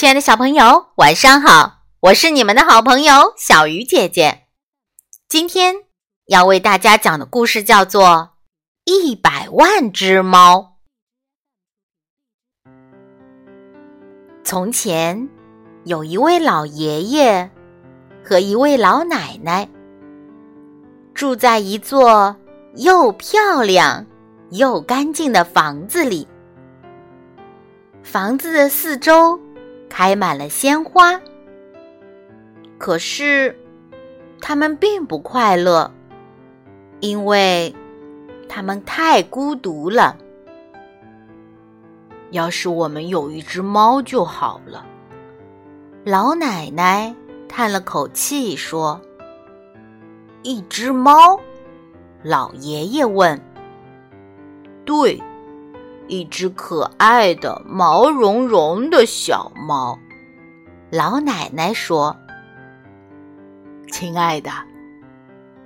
[0.00, 1.82] 亲爱的小朋友，晚上好！
[2.00, 4.44] 我是你们的好朋友小鱼姐姐。
[5.28, 5.74] 今天
[6.24, 8.02] 要为大家讲的故事叫做
[8.86, 10.78] 《一百万只猫》。
[14.42, 15.28] 从前
[15.84, 17.50] 有一位老爷爷
[18.24, 19.68] 和一位老奶奶，
[21.12, 22.34] 住在一座
[22.74, 24.06] 又漂亮
[24.48, 26.26] 又干净的房子里。
[28.02, 29.38] 房子的四周
[29.90, 31.20] 开满了鲜花，
[32.78, 33.54] 可是
[34.40, 35.92] 他们并不快乐，
[37.00, 37.74] 因为
[38.48, 40.16] 他们太孤独了。
[42.30, 44.86] 要是我们有一只猫就好了，
[46.04, 47.12] 老奶奶
[47.48, 49.00] 叹了口气说
[50.42, 51.38] ：“一只猫？”
[52.22, 53.38] 老爷爷问
[54.86, 55.20] ：“对。”
[56.10, 59.96] 一只可爱的毛茸茸的小猫，
[60.90, 62.14] 老奶奶说
[63.92, 64.50] ：“亲爱的，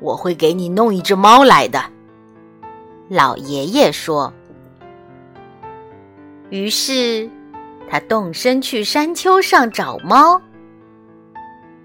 [0.00, 1.82] 我会给你弄一只猫来的。”
[3.08, 4.30] 老爷爷说。
[6.50, 7.28] 于是，
[7.88, 10.38] 他动身去山丘上找猫。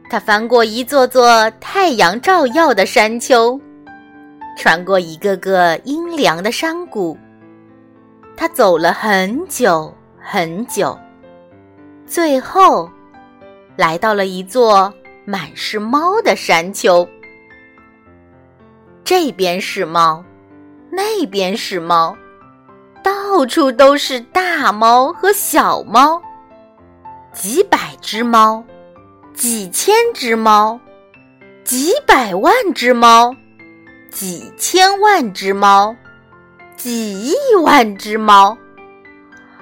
[0.10, 3.58] 他翻过一座座太阳照耀的山丘，
[4.58, 7.18] 穿过一个个阴凉的山谷。
[8.40, 10.98] 他走了很久很久，
[12.06, 12.90] 最后
[13.76, 14.94] 来到了一座
[15.26, 17.06] 满是猫的山丘。
[19.04, 20.24] 这边是猫，
[20.90, 22.16] 那边是猫，
[23.04, 26.22] 到处都是大猫和小猫，
[27.34, 28.64] 几百只猫，
[29.34, 30.80] 几千只猫，
[31.66, 33.36] 几百万只猫，
[34.10, 35.94] 几千万只猫。
[36.80, 38.58] 几亿万只猫！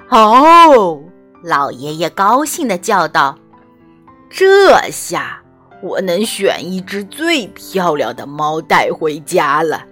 [0.08, 1.02] 哦，
[1.42, 3.36] 老爷爷高兴的叫道
[4.30, 5.42] ：“这下
[5.82, 9.84] 我能选一只最漂亮的猫带回家了。”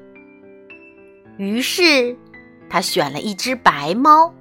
[1.37, 2.17] 于是
[2.71, 4.33] 他选了一只白猫。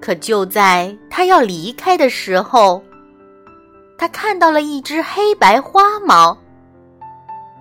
[0.00, 2.82] 可就在他要离开的时候，
[3.96, 6.36] 他看到了一只黑白花猫。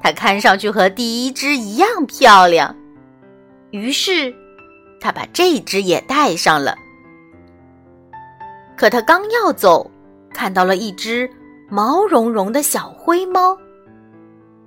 [0.02, 2.76] 它看上去和第一只一样漂亮。
[3.72, 4.34] 于是，
[5.00, 6.76] 他把这只也带上了。
[8.76, 9.90] 可他刚要走，
[10.34, 11.30] 看到了一只
[11.70, 13.58] 毛茸茸的小灰猫，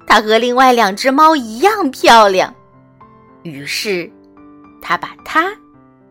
[0.07, 2.55] 它和另外两只猫一样漂亮。
[3.43, 4.11] 于是，
[4.81, 5.53] 他把它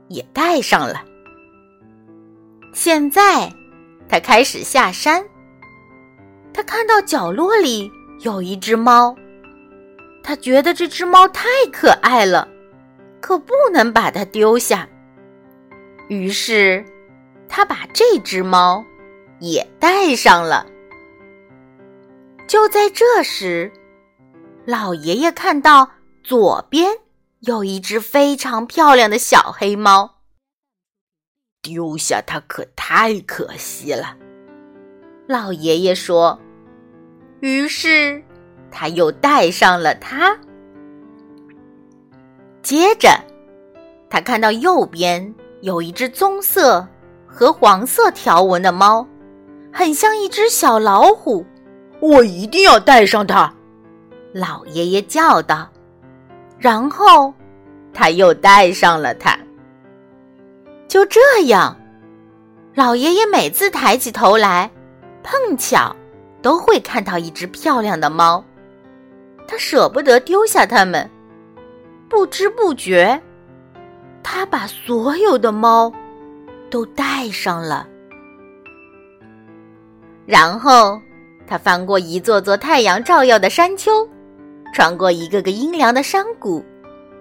[0.07, 1.03] 也带上了。
[2.73, 3.53] 现在，
[4.09, 5.23] 他开始下山。
[6.53, 7.89] 他看到角落里
[8.21, 9.15] 有一只猫，
[10.21, 12.47] 他觉得这只猫太可爱了。
[13.31, 14.85] 可不能把它丢下。
[16.09, 16.83] 于是，
[17.47, 18.83] 他把这只猫
[19.39, 20.65] 也带上了。
[22.45, 23.71] 就在这时，
[24.65, 25.89] 老爷爷看到
[26.21, 26.91] 左边
[27.39, 30.17] 有一只非常漂亮的小黑猫，
[31.61, 34.17] 丢下它可太可惜了。
[35.25, 36.37] 老爷爷说。
[37.39, 38.21] 于是，
[38.69, 40.37] 他又带上了它。
[42.61, 43.09] 接着，
[44.09, 46.87] 他看到右边有一只棕色
[47.25, 49.05] 和黄色条纹的猫，
[49.73, 51.45] 很像一只小老虎。
[51.99, 53.53] 我一定要带上它！
[54.33, 55.69] 老爷爷叫道。
[56.57, 57.33] 然后，
[57.93, 59.37] 他又带上了它。
[60.87, 61.75] 就这样，
[62.75, 64.69] 老爷爷每次抬起头来，
[65.23, 65.95] 碰巧
[66.41, 68.43] 都会看到一只漂亮的猫。
[69.47, 71.09] 他舍不得丢下它们。
[72.11, 73.19] 不知不觉，
[74.21, 75.89] 他把所有的猫
[76.69, 77.87] 都带上了。
[80.25, 80.99] 然后，
[81.47, 84.05] 他翻过一座座太阳照耀的山丘，
[84.73, 86.61] 穿过一个个阴凉的山谷，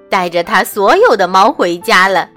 [0.08, 2.28] 带着他所有的猫回家了。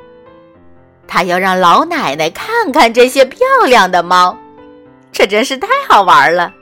[1.08, 4.38] 他要让老奶奶看看这些漂亮的猫，
[5.12, 6.54] 这真是太好玩了。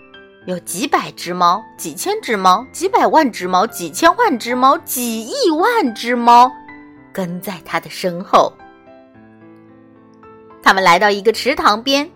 [0.46, 6.52] 有几百只猫，几千只猫，几百万只猫，几千万只猫，几亿万只猫，
[7.14, 8.52] 跟在他的身后。
[10.64, 12.10] 他们来到一个池塘边，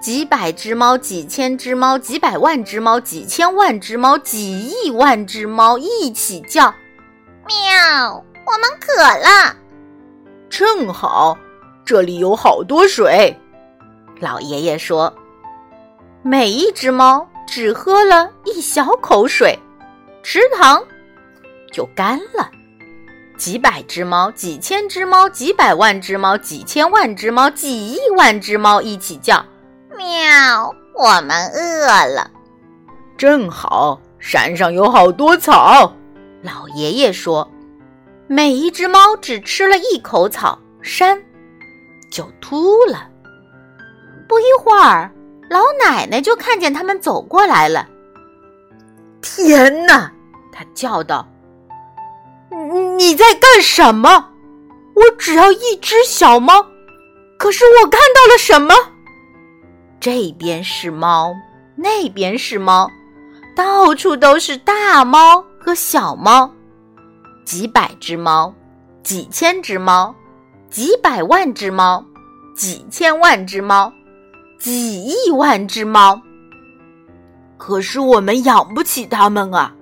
[0.00, 6.74] 几百只猫，几千只猫，几百万只猫，几千万只猫，几亿万只猫一起叫
[7.46, 8.24] ：“喵！
[8.44, 9.56] 我们渴了。”
[10.50, 11.38] 正好，
[11.84, 13.38] 这里有好多水。
[14.18, 15.14] 老爷爷说
[16.22, 19.58] ：“每一只猫。”只喝了一小口水，
[20.22, 20.82] 池塘
[21.72, 22.50] 就干了。
[23.36, 29.44] 几百只猫，几千只猫，几百万只猫，几千万只猫，几亿万只猫一起叫
[29.96, 32.30] ：“喵，我们饿了。
[33.16, 35.92] 正好，山上有好多草。
[36.42, 37.50] 老爷爷说
[38.28, 41.20] ：“每一只猫只吃了一口草，山
[42.10, 43.08] 就秃了。”
[44.28, 45.10] 不一会儿，
[45.52, 47.86] 老奶奶就看见他们走过来了。
[49.20, 50.10] 天哪！
[50.50, 51.28] 她叫道
[52.96, 54.30] ：“你在干什么？
[54.94, 56.66] 我只要一只小猫，
[57.38, 58.74] 可是我看到了什么？
[60.00, 61.34] 这边是猫，
[61.76, 62.90] 那边是猫，
[63.54, 66.50] 到处都是大猫和小猫，
[67.44, 68.54] 几百只猫，
[69.02, 70.14] 几千只猫，
[70.70, 72.04] 几百万只猫，
[72.56, 73.92] 几千万只猫，
[74.62, 76.22] 几亿万只猫。
[77.58, 79.74] 可是我们养不起它们啊！”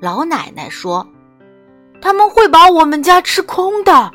[0.00, 1.06] 老奶奶说
[2.00, 4.10] ：“他们会把我们家吃空的。”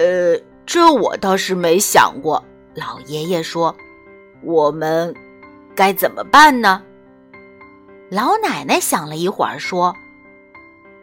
[0.00, 0.34] 呃，
[0.64, 2.42] 这我倒是没想过。
[2.74, 3.76] 老爷爷说
[4.42, 5.14] ：“我们
[5.74, 6.82] 该怎么办呢？”
[8.10, 9.94] 老奶奶想了一会儿说：“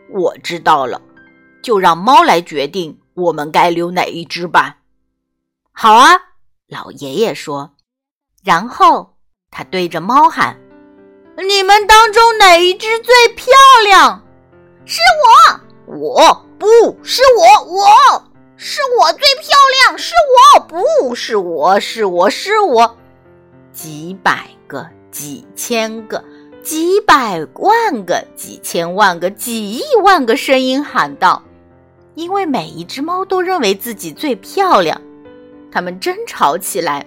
[0.10, 1.00] 我知道了，
[1.62, 4.78] 就让猫来决定我们该留哪一只吧。”
[5.72, 6.18] 好啊，
[6.68, 7.72] 老爷爷说。
[8.44, 9.16] 然后
[9.52, 10.58] 他对着猫喊。
[11.38, 13.46] 你们当中哪一只最漂
[13.84, 14.24] 亮？
[14.86, 15.00] 是
[15.86, 16.68] 我，我不
[17.04, 17.86] 是我，我
[18.56, 19.56] 是我最漂
[19.86, 20.14] 亮，是
[20.56, 22.98] 我不是我，是我是我。
[23.72, 26.24] 几百个、几千个、
[26.64, 31.44] 几百万个、几千万个、几亿万个声音喊道
[32.16, 35.00] ：“因为每一只猫都认为自己最漂亮，
[35.72, 37.06] 他们争吵起来，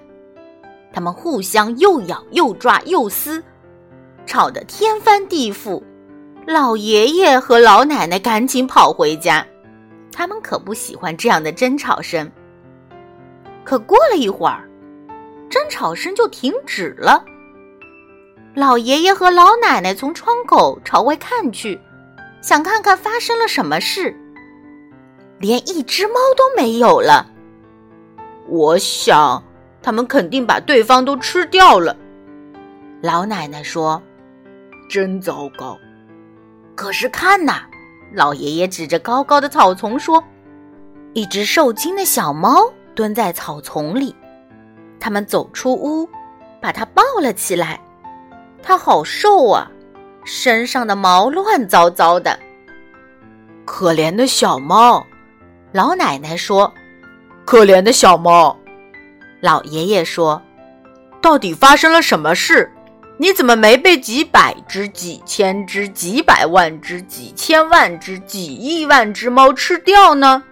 [0.93, 3.43] 他们互相又咬又抓又撕。”
[4.27, 5.83] 吵得天翻地覆，
[6.47, 9.45] 老爷爷和老奶奶赶紧跑回家，
[10.13, 12.31] 他们可不喜欢这样的争吵声。
[13.65, 14.69] 可过了一会儿，
[15.49, 17.25] 争吵声就停止了。
[18.55, 21.81] 老爷爷和老奶奶从窗口朝外看去，
[22.43, 24.15] 想看看发生了什么事，
[25.39, 27.30] 连一只猫都没有了。
[28.51, 29.43] 我想，
[29.81, 31.97] 他们肯定把对方都吃掉了。
[33.01, 34.03] 老奶奶说。
[34.91, 35.79] 真糟糕！
[36.75, 37.63] 可是看呐，
[38.13, 40.21] 老爷爷指着高高的草丛说
[41.15, 44.13] ：“一只受惊的小猫蹲在草丛里。”
[44.99, 46.09] 他们走出屋，
[46.61, 47.81] 把它抱了起来。
[48.65, 49.71] 它好瘦啊，
[50.25, 52.37] 身上的毛乱糟糟的。
[53.65, 55.07] 可怜的小猫，
[55.71, 56.75] 老奶奶说
[57.51, 58.57] ：“可怜的小猫。”
[59.43, 60.41] 老爷爷说
[61.21, 62.71] ：“到底发生了什么事？”
[63.19, 70.43] 你怎么没被几百只、几千只、几百万只、几千万只、几亿万只猫吃掉呢？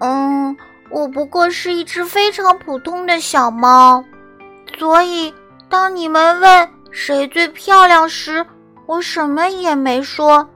[0.00, 0.54] 嗯，
[0.90, 4.04] 我不过是一只非常普通的小猫，
[4.78, 5.32] 所以
[5.70, 8.44] 当你们问谁最漂亮时，
[8.84, 10.46] 我什么也没说，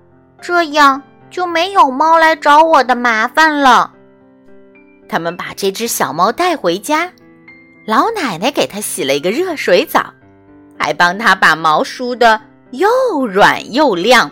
[0.42, 3.90] 这样就没有猫来找我的麻烦了。
[5.12, 7.12] 他们把这只小猫带回家，
[7.84, 10.06] 老奶奶给它洗了一个热水澡。
[10.78, 12.88] 还帮它把毛梳得又
[13.26, 14.30] 软又亮。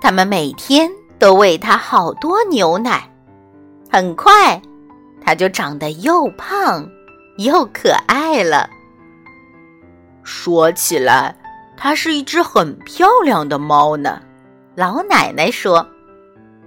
[0.00, 3.08] 他们每天都喂它好多牛奶，
[3.88, 4.60] 很快，
[5.24, 6.84] 它就长得又胖
[7.38, 8.68] 又可爱了。
[10.24, 11.36] 说起来，
[11.76, 14.20] 它是一只很漂亮的猫呢。
[14.74, 15.86] 老奶奶说：“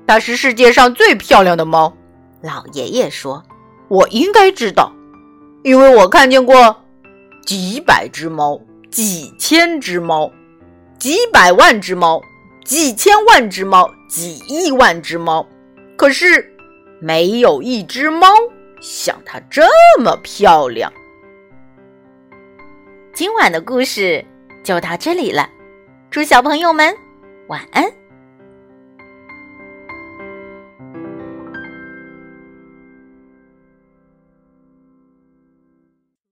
[0.08, 1.94] 它是世界上最漂亮的猫。”
[2.42, 3.44] 老爷爷说
[3.90, 4.94] ：“我应该知道，
[5.64, 6.76] 因为我看见过。”
[7.46, 10.32] 几百只猫，几千只猫，
[11.00, 12.22] 几百万只猫，
[12.64, 15.44] 几千万只猫，几亿万只猫，
[15.98, 16.54] 可是
[17.02, 18.28] 没有一只猫
[18.80, 19.68] 像它这
[20.00, 20.94] 么漂亮。
[23.14, 24.24] 今晚的故事
[24.64, 25.50] 就到这里了，
[26.12, 26.96] 祝小朋友们
[27.48, 27.99] 晚安。